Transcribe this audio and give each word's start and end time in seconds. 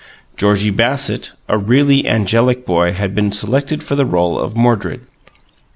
Georgie 0.35 0.71
Bassett, 0.71 1.31
a 1.47 1.59
really 1.59 2.07
angelic 2.07 2.65
boy, 2.65 2.91
had 2.91 3.13
been 3.13 3.31
selected 3.31 3.83
for 3.83 3.95
the 3.95 4.03
role 4.03 4.39
of 4.39 4.57
Mordred. 4.57 5.01